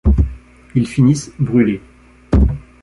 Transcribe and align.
Ils 0.73 0.87
finissent 0.87 1.31
brûlés. 1.37 1.83